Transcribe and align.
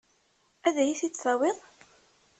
Ad 0.67 0.75
iyi-t-id-tawiḍ? 0.79 1.57